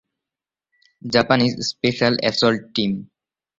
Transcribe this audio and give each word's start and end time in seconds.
Japanese 1.01 1.53
special 1.69 2.13
assault 2.21 2.61
team. 2.75 2.91